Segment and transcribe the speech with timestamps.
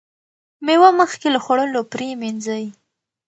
[0.65, 2.65] مېوه مخکې له خوړلو پریمنځئ.